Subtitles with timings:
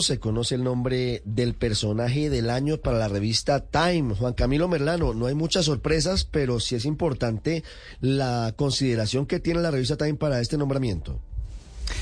[0.00, 4.16] Se conoce el nombre del personaje del año para la revista Time.
[4.16, 7.62] Juan Camilo Merlano, no hay muchas sorpresas, pero sí es importante
[8.00, 11.20] la consideración que tiene la revista Time para este nombramiento.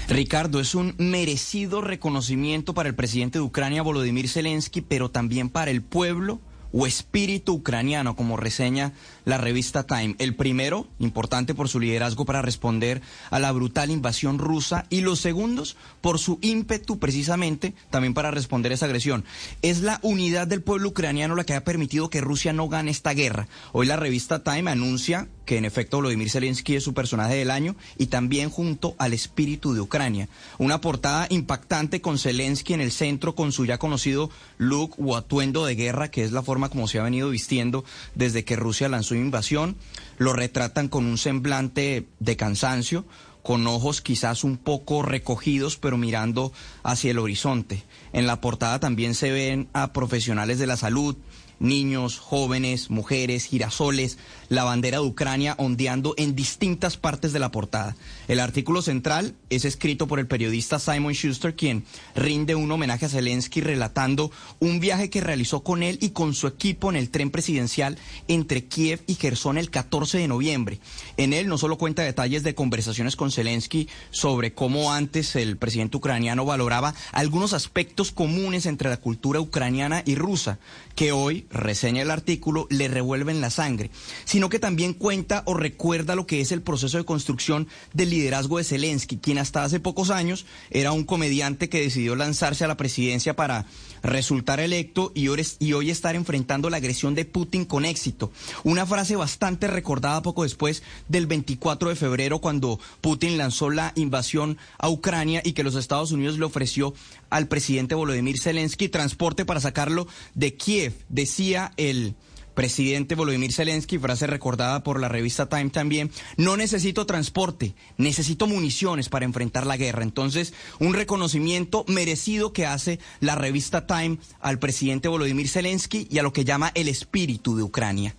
[0.08, 5.70] Ricardo, es un merecido reconocimiento para el presidente de Ucrania, Volodymyr Zelensky, pero también para
[5.70, 6.40] el pueblo
[6.72, 8.92] o espíritu ucraniano, como reseña
[9.24, 10.16] la revista Time.
[10.18, 15.20] El primero, importante por su liderazgo para responder a la brutal invasión rusa, y los
[15.20, 19.24] segundos, por su ímpetu precisamente también para responder a esa agresión.
[19.62, 23.14] Es la unidad del pueblo ucraniano la que ha permitido que Rusia no gane esta
[23.14, 23.48] guerra.
[23.72, 27.76] Hoy la revista Time anuncia que en efecto Volodymyr Zelensky es su personaje del año
[27.98, 30.28] y también junto al espíritu de Ucrania.
[30.58, 35.64] Una portada impactante con Zelensky en el centro con su ya conocido look o atuendo
[35.64, 39.14] de guerra, que es la forma como se ha venido vistiendo desde que Rusia lanzó
[39.14, 39.76] invasión.
[40.18, 43.04] Lo retratan con un semblante de cansancio,
[43.42, 47.82] con ojos quizás un poco recogidos, pero mirando hacia el horizonte.
[48.12, 51.16] En la portada también se ven a profesionales de la salud,
[51.58, 54.18] niños, jóvenes, mujeres, girasoles,
[54.52, 57.96] la bandera de Ucrania ondeando en distintas partes de la portada.
[58.28, 63.08] El artículo central es escrito por el periodista Simon Schuster, quien rinde un homenaje a
[63.08, 64.30] Zelensky relatando
[64.60, 67.96] un viaje que realizó con él y con su equipo en el tren presidencial
[68.28, 70.80] entre Kiev y Gerson el 14 de noviembre.
[71.16, 75.96] En él no solo cuenta detalles de conversaciones con Zelensky sobre cómo antes el presidente
[75.96, 80.58] ucraniano valoraba algunos aspectos comunes entre la cultura ucraniana y rusa,
[80.94, 83.90] que hoy, reseña el artículo, le revuelven la sangre,
[84.26, 88.58] sino que también cuenta o recuerda lo que es el proceso de construcción del liderazgo
[88.58, 92.76] de Zelensky, quien hasta hace pocos años era un comediante que decidió lanzarse a la
[92.76, 93.66] presidencia para
[94.02, 98.32] resultar electo y hoy, y hoy estar enfrentando la agresión de Putin con éxito.
[98.64, 104.58] Una frase bastante recordada poco después del 24 de febrero cuando Putin lanzó la invasión
[104.78, 106.94] a Ucrania y que los Estados Unidos le ofreció
[107.30, 112.14] al presidente Volodymyr Zelensky transporte para sacarlo de Kiev, decía el
[112.54, 119.08] presidente Volodymyr Zelensky, frase recordada por la revista Time también, no necesito transporte, necesito municiones
[119.08, 120.02] para enfrentar la guerra.
[120.02, 126.22] Entonces, un reconocimiento merecido que hace la revista Time al presidente Volodymyr Zelensky y a
[126.22, 128.16] lo que llama el espíritu de Ucrania.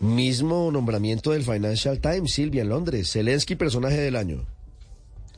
[0.00, 3.10] Mismo nombramiento del Financial Times, Silvia, en Londres.
[3.10, 4.46] Zelensky, personaje del año.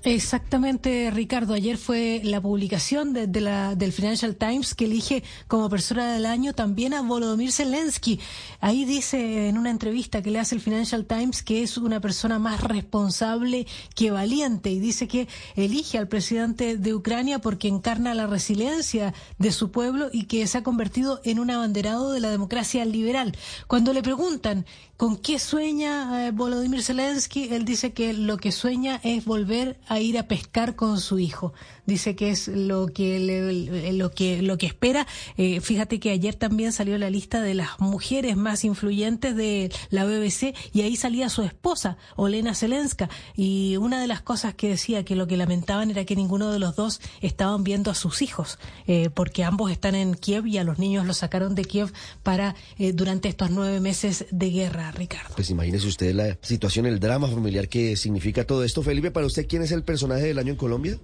[0.02, 1.52] Exactamente, Ricardo.
[1.52, 6.24] Ayer fue la publicación de, de la, del Financial Times que elige como persona del
[6.24, 8.18] año también a Volodymyr Zelensky.
[8.60, 12.38] Ahí dice en una entrevista que le hace el Financial Times que es una persona
[12.38, 18.26] más responsable que valiente y dice que elige al presidente de Ucrania porque encarna la
[18.26, 22.86] resiliencia de su pueblo y que se ha convertido en un abanderado de la democracia
[22.86, 23.36] liberal.
[23.66, 24.64] Cuando le preguntan
[24.96, 29.98] con qué sueña eh, Volodymyr Zelensky, él dice que lo que sueña es volver a
[30.00, 31.52] ir a pescar con su hijo.
[31.84, 35.04] Dice que es lo que le- lo que lo que espera.
[35.36, 40.04] Eh, fíjate que ayer también salió la lista de las mujeres más influyentes de la
[40.04, 45.04] BBC y ahí salía su esposa, Olena Zelenska, y una de las cosas que decía
[45.04, 48.60] que lo que lamentaban era que ninguno de los dos estaban viendo a sus hijos,
[48.86, 52.54] eh, porque ambos están en Kiev y a los niños los sacaron de Kiev para
[52.78, 55.34] eh, durante estos nueve meses de guerra, Ricardo.
[55.34, 58.82] Pues imagínese usted la situación, el drama familiar que significa todo esto.
[58.84, 60.98] Felipe, para usted, ¿quién es el personaje del año en Colombia?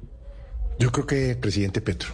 [0.79, 2.11] Yo creo que el presidente Petro.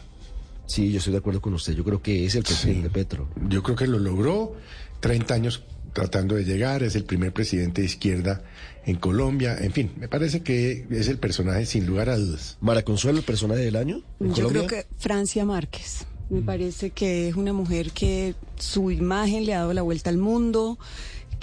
[0.66, 1.74] Sí, yo estoy de acuerdo con usted.
[1.74, 3.28] Yo creo que es el presidente Petro.
[3.48, 4.54] Yo creo que lo logró.
[5.00, 6.82] 30 años tratando de llegar.
[6.82, 8.42] Es el primer presidente de izquierda
[8.86, 9.56] en Colombia.
[9.58, 12.56] En fin, me parece que es el personaje sin lugar a dudas.
[12.60, 14.02] Mara Consuelo, el personaje del año.
[14.20, 14.66] en Yo Colombia?
[14.66, 16.06] creo que Francia Márquez.
[16.30, 20.16] Me parece que es una mujer que su imagen le ha dado la vuelta al
[20.16, 20.78] mundo,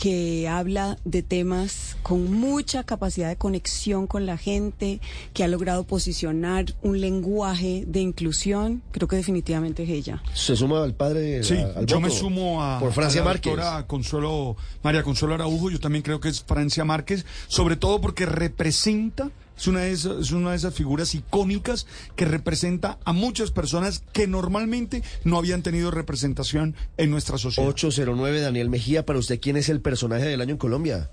[0.02, 5.02] que habla de temas con mucha capacidad de conexión con la gente,
[5.34, 8.82] que ha logrado posicionar un lenguaje de inclusión.
[8.92, 10.24] Creo que definitivamente es ella.
[10.34, 11.44] Se suma al padre.
[11.44, 13.52] Sí, a- al yo me sumo a, Por Francia a la Márquez.
[13.54, 18.26] doctora Consuelo, María Consuelo Araujo, yo también creo que es Francia Márquez, sobre todo porque
[18.26, 19.30] representa,
[19.60, 21.86] es una, de esas, es una de esas figuras icónicas
[22.16, 27.70] que representa a muchas personas que normalmente no habían tenido representación en nuestra sociedad.
[27.70, 31.10] 809, Daniel Mejía, para usted, ¿quién es el personaje del año en Colombia?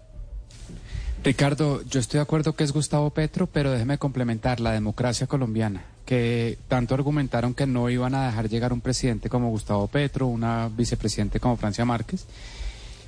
[1.25, 5.85] Ricardo, yo estoy de acuerdo que es Gustavo Petro, pero déjeme complementar la democracia colombiana.
[6.05, 10.69] que tanto argumentaron que no iban a dejar llegar un presidente como Gustavo Petro, una
[10.69, 12.27] vicepresidente como Francia Márquez.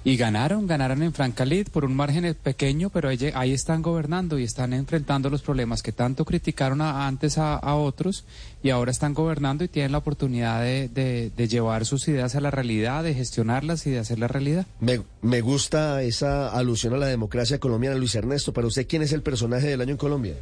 [0.09, 4.43] Y ganaron, ganaron en Francalit por un margen pequeño, pero ahí, ahí, están gobernando y
[4.43, 8.25] están enfrentando los problemas que tanto criticaron a, antes a, a, otros
[8.63, 12.41] y ahora están gobernando y tienen la oportunidad de, de, de, llevar sus ideas a
[12.41, 14.67] la realidad, de gestionarlas y de hacerla realidad.
[14.81, 18.55] Me, me gusta esa alusión a la democracia colombiana, Luis Ernesto.
[18.55, 20.37] Para usted, ¿quién es el personaje del año en Colombia?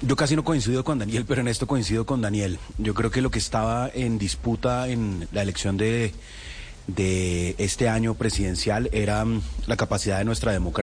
[0.00, 2.58] Yo casi no coincido con Daniel, pero en esto coincido con Daniel.
[2.78, 6.14] Yo creo que lo que estaba en disputa en la elección de,
[6.86, 9.24] de este año presidencial era
[9.66, 10.83] la capacidad de nuestra democracia.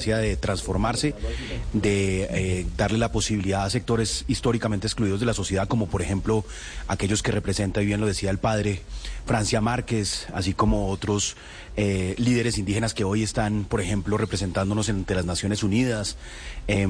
[0.00, 1.14] De transformarse,
[1.72, 6.44] de eh, darle la posibilidad a sectores históricamente excluidos de la sociedad, como por ejemplo
[6.88, 8.82] aquellos que representa, y bien lo decía el padre,
[9.26, 11.36] Francia Márquez, así como otros
[11.76, 16.16] eh, líderes indígenas que hoy están, por ejemplo, representándonos entre las Naciones Unidas,
[16.68, 16.86] eh,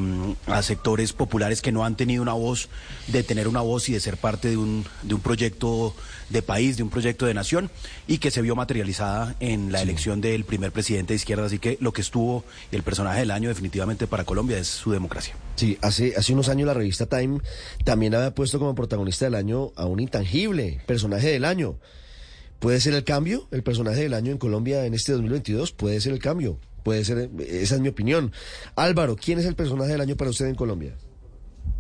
[0.46, 2.68] a sectores populares que no han tenido una voz,
[3.08, 5.94] de tener una voz y de ser parte de un, de un proyecto
[6.28, 7.70] de país, de un proyecto de nación,
[8.06, 9.84] y que se vio materializada en la sí.
[9.84, 11.46] elección del primer presidente de izquierda.
[11.46, 15.34] Así que lo que estuvo el personaje del año definitivamente para Colombia es su democracia.
[15.56, 17.40] Sí, hace, hace unos años la revista Time
[17.84, 21.76] también había puesto como protagonista del año a un intangible, personaje del año.
[22.64, 23.46] ¿Puede ser el cambio?
[23.50, 25.72] ¿El personaje del año en Colombia en este 2022?
[25.72, 26.58] Puede ser el cambio.
[26.82, 28.32] Puede ser, esa es mi opinión.
[28.74, 30.94] Álvaro, ¿quién es el personaje del año para usted en Colombia?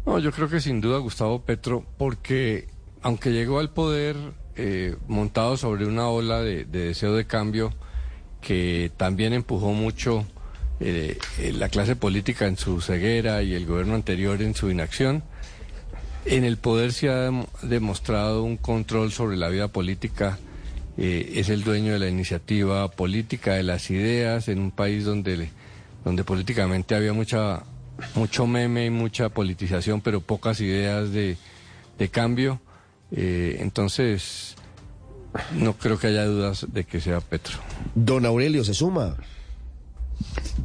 [0.04, 2.68] No, yo creo que sin duda Gustavo Petro, porque
[3.00, 4.14] aunque llegó al poder
[4.56, 7.72] eh, montado sobre una ola de, de, deseo de cambio
[8.42, 10.26] que también empujó mucho
[10.80, 11.16] eh,
[11.54, 15.24] la clase política en su ceguera y el gobierno anterior en su inacción,
[16.26, 17.30] en el poder se ha
[17.62, 20.38] demostrado un control sobre la vida política
[20.96, 25.48] eh, es el dueño de la iniciativa política, de las ideas, en un país donde,
[26.04, 27.64] donde políticamente había mucha,
[28.14, 31.36] mucho meme y mucha politización, pero pocas ideas de,
[31.98, 32.60] de cambio.
[33.10, 34.56] Eh, entonces,
[35.54, 37.58] no creo que haya dudas de que sea Petro.
[37.94, 39.16] Don Aurelio, ¿se suma?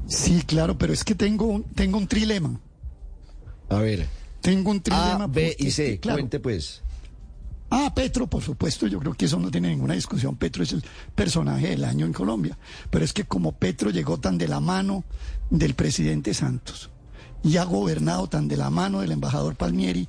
[0.08, 2.60] Sí, claro, pero es que tengo, tengo un trilema.
[3.70, 4.08] A ver.
[4.42, 5.26] Tengo un trilema.
[5.26, 6.82] A, B y C, claro, cuente pues.
[7.72, 10.36] Ah, Petro, por supuesto, yo creo que eso no tiene ninguna discusión.
[10.36, 10.84] Petro es el
[11.14, 12.58] personaje del año en Colombia.
[12.90, 15.04] Pero es que como Petro llegó tan de la mano
[15.50, 16.90] del presidente Santos
[17.44, 20.08] y ha gobernado tan de la mano del embajador Palmieri,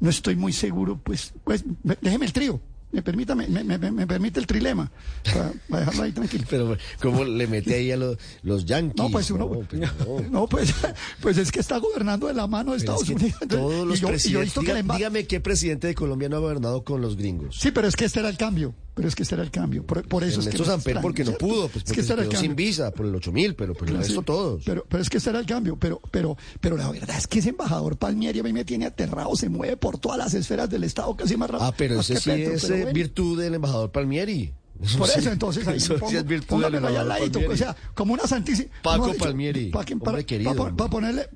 [0.00, 1.64] no estoy muy seguro, pues, pues
[2.00, 2.60] déjeme el trío.
[2.90, 4.90] Me, permítame, me, me, me, permite el trilema
[5.24, 6.44] para, para, dejarlo ahí tranquilo.
[6.50, 8.96] Pero, ¿cómo le mete ahí a los, los yanquis?
[8.96, 9.44] No, pues uno.
[9.44, 10.20] No, pues, no.
[10.30, 10.74] no pues,
[11.20, 13.40] pues, es que está gobernando de la mano de Estados es que Unidos.
[13.46, 14.52] Todos los y yo, presidentes.
[14.52, 17.56] y yo Diga, que dígame qué presidente de Colombia no ha gobernado con los gringos.
[17.60, 18.74] Sí, pero es que este era el cambio.
[18.98, 19.84] Pero es que este era el cambio.
[19.84, 20.70] Por, por eso Ernesto es que.
[20.72, 23.54] Samper porque no pudo, pues es que este era el sin visa por el 8000,
[23.54, 24.64] pero por el resto todos.
[24.66, 25.76] Pero, pero es que este era el cambio.
[25.76, 29.36] Pero, pero, pero la verdad es que ese embajador Palmieri a mí me tiene aterrado,
[29.36, 31.68] se mueve por todas las esferas del Estado casi más rápido.
[31.68, 32.92] Ah, pero ese sí Petro, es pero bueno.
[32.92, 34.52] virtud del embajador Palmieri.
[34.98, 37.76] Por eso, sí, entonces ahí eso pongo, sí es virtud del embajador ladito, o sea,
[37.94, 38.68] como una santísima.
[38.82, 41.28] Paco no, Palmieri, pa' que- hombre para, querido, para, ponerle,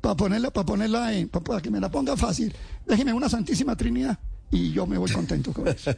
[0.00, 2.54] para ponerla, para ponerla en, para, que me la ponga fácil,
[2.86, 4.18] déjeme una santísima trinidad
[4.52, 5.92] y yo me voy contento con eso.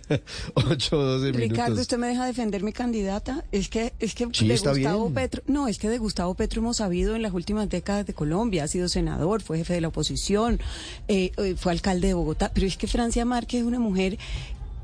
[0.54, 1.40] 8 o 12 minutos.
[1.40, 3.44] Ricardo, ¿usted me deja defender mi candidata?
[3.50, 5.14] Es que, es que Sí, de está Gustavo bien.
[5.14, 8.64] Petro, no, es que de Gustavo Petro hemos sabido en las últimas décadas de Colombia,
[8.64, 10.60] ha sido senador, fue jefe de la oposición,
[11.08, 14.18] eh, eh, fue alcalde de Bogotá, pero es que Francia Márquez es una mujer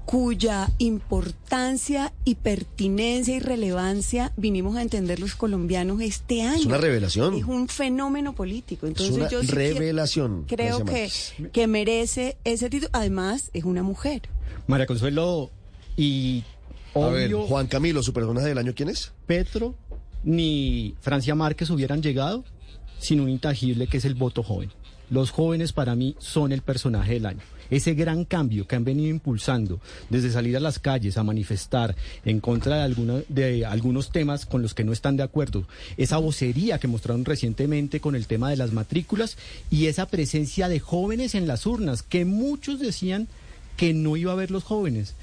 [0.08, 6.60] cuya importancia y pertinencia y relevancia vinimos a entender los colombianos este año.
[6.60, 7.34] Es una revelación.
[7.34, 8.86] Es un fenómeno político.
[8.86, 11.10] Entonces una yo sí que- revelación, creo que,
[11.52, 12.88] que merece ese título.
[12.94, 14.22] Además, es una mujer.
[14.66, 15.50] María Consuelo
[15.94, 16.42] y
[16.94, 19.12] A ver, Juan Camilo, ¿su personaje del año quién es?
[19.26, 19.74] Petro
[20.24, 22.44] ni Francia Márquez hubieran llegado
[22.98, 24.70] sin un intangible que es el voto joven.
[25.10, 27.40] Los jóvenes para mí son el personaje del año.
[27.70, 31.94] Ese gran cambio que han venido impulsando desde salir a las calles a manifestar
[32.24, 36.16] en contra de, alguna- de algunos temas con los que no están de acuerdo, esa
[36.18, 39.36] vocería que mostraron recientemente con el tema de las matrículas
[39.70, 43.28] y esa presencia de jóvenes en las urnas que muchos decían
[43.76, 45.14] que no iba a haber los jóvenes.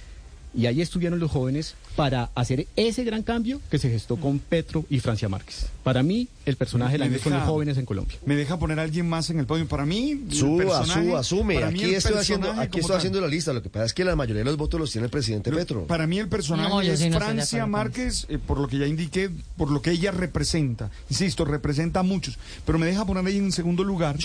[0.56, 4.86] Y ahí estuvieron los jóvenes para hacer ese gran cambio que se gestó con Petro
[4.90, 5.68] y Francia Márquez.
[5.84, 8.18] Para mí, el personaje del son los jóvenes en Colombia.
[8.26, 9.68] ¿Me deja poner a alguien más en el podio?
[9.68, 11.56] Para mí, el Suba, personaje- suba, asume.
[11.56, 13.54] para Aquí estoy haciendo, aquí estoy haciendo la lista.
[13.54, 15.86] Lo que pasa es que la mayoría de los votos los tiene el presidente Petro.
[15.88, 18.88] Para mí el personaje No, es sí no Francia Márquez, eh, por lo que ya
[18.88, 20.90] indiqué, por lo que ella representa.
[21.10, 22.38] Insisto, representa a muchos.
[22.66, 24.18] Pero me deja poner ahí en segundo lugar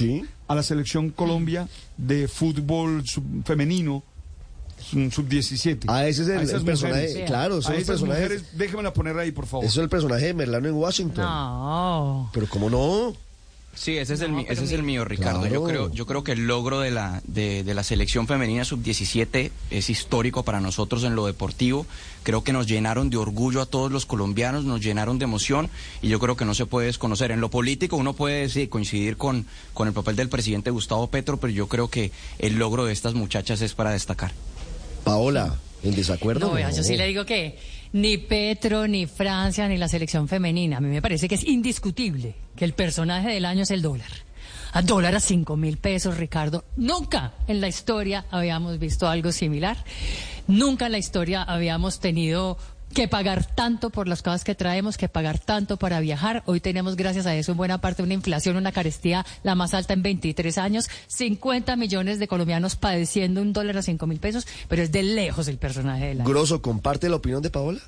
[0.49, 3.03] a la selección Colombia de fútbol
[3.45, 4.03] femenino.
[4.95, 5.85] Un Sub-17.
[5.89, 7.27] Ah, ese es el- personaje, mujeres.
[7.27, 9.65] claro, son a los esas personajes- mujeres, déjemela poner ahí, por favor.
[9.65, 11.25] Eso es el personaje de Merlano en Washington.
[11.25, 12.31] No.
[12.33, 13.15] Pero ¿cómo no?
[13.73, 15.47] Sí, ese es el, No, ese es el mío, Ricardo.
[15.47, 19.53] Yo creo, yo creo que el logro de la, de, de la selección femenina sub-17
[19.71, 21.87] es histórico para nosotros en lo deportivo.
[22.25, 25.71] Creo que nos llenaron de orgullo a todos los colombianos, nos llenaron de emoción
[26.03, 27.31] y yo creo que no se puede desconocer.
[27.31, 31.37] En lo político uno puede sí, coincidir con, con el papel del presidente Gustavo Petro,
[31.37, 34.33] pero yo creo que el logro de estas muchachas es para destacar.
[35.05, 36.49] Paola, ¿en desacuerdo?
[36.49, 37.59] No, vea, yo sí le digo que
[37.93, 40.77] ni Petro, ni Francia, ni la selección femenina.
[40.77, 44.11] A mí me parece que es indiscutible que el personaje del año es el dólar.
[44.73, 46.65] A dólar a cinco mil pesos, Ricardo.
[46.77, 49.77] Nunca en la historia habíamos visto algo similar.
[50.47, 52.57] Nunca en la historia habíamos tenido
[52.95, 56.43] que pagar tanto por las cosas que traemos, que pagar tanto para viajar.
[56.47, 59.93] Hoy tenemos, gracias a eso, en buena parte una inflación, una carestía la más alta
[59.93, 60.89] en 23 años.
[61.07, 65.49] 50 millones de colombianos padeciendo un dólar a cinco mil pesos, pero es de lejos
[65.49, 66.29] el personaje del año.
[66.29, 67.81] Grosso, ¿comparte la opinión de Paola?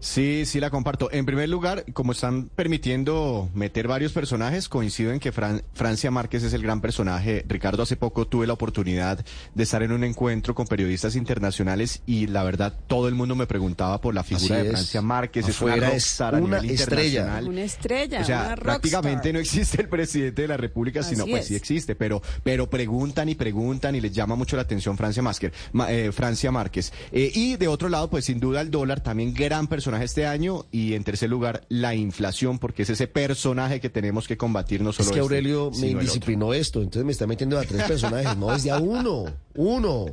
[0.00, 1.10] Sí, sí la comparto.
[1.10, 6.44] En primer lugar, como están permitiendo meter varios personajes, coincido en que Fran- Francia Márquez
[6.44, 7.44] es el gran personaje.
[7.48, 9.24] Ricardo, hace poco tuve la oportunidad
[9.54, 13.48] de estar en un encuentro con periodistas internacionales y la verdad todo el mundo me
[13.48, 14.70] preguntaba por la figura Así de es.
[14.70, 15.48] Francia Márquez.
[15.48, 17.40] Afuera es una es rockstar a una nivel estrella.
[17.44, 21.30] Una estrella, O sea, una prácticamente no existe el presidente de la República, sino Así
[21.32, 21.48] pues es.
[21.48, 25.52] sí existe, pero, pero preguntan y preguntan y les llama mucho la atención Francia Márquez.
[25.88, 26.92] Eh, Francia Márquez.
[27.10, 30.66] Eh, y de otro lado, pues sin duda el dólar, también gran personaje este año.
[30.70, 34.92] Y en tercer lugar, la inflación, porque es ese personaje que tenemos que combatir no
[34.92, 38.36] solo Es que este, Aurelio me indisciplinó esto, entonces me está metiendo a tres personajes.
[38.36, 39.24] No, es de a uno.
[39.54, 40.06] Uno.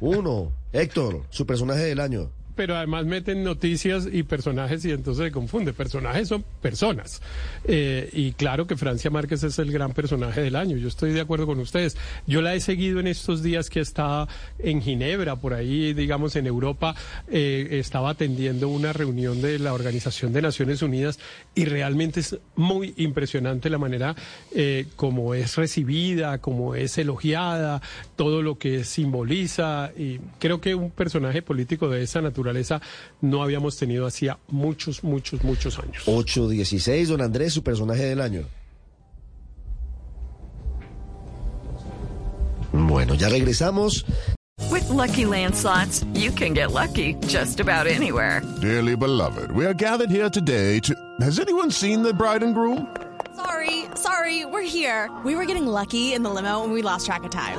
[0.00, 0.52] Uno.
[0.72, 2.30] Héctor, su personaje del año.
[2.56, 5.74] Pero además meten noticias y personajes y entonces se confunde.
[5.74, 7.20] Personajes son personas.
[7.64, 10.78] Eh, y claro que Francia Márquez es el gran personaje del año.
[10.78, 11.96] Yo estoy de acuerdo con ustedes.
[12.26, 14.26] Yo la he seguido en estos días que está
[14.58, 16.94] en Ginebra, por ahí, digamos, en Europa.
[17.28, 21.18] Eh, estaba atendiendo una reunión de la Organización de Naciones Unidas
[21.54, 24.16] y realmente es muy impresionante la manera
[24.54, 27.82] eh, como es recibida, como es elogiada,
[28.16, 29.92] todo lo que simboliza.
[29.94, 32.45] Y creo que un personaje político de esa naturaleza
[33.20, 36.02] no habíamos tenido hacía muchos, muchos, muchos años.
[36.06, 38.42] 816, don Andrés, su personaje del año.
[42.72, 44.04] Bueno, ya regresamos.
[44.70, 48.42] With Lucky Land slots, you can get lucky just about anywhere.
[48.60, 50.94] Dearly beloved, we are gathered here today to.
[51.20, 52.94] Has anyone seen the bride and groom?
[53.34, 55.10] Sorry, sorry, we're here.
[55.24, 57.58] We were getting lucky in the limo and we lost track of time.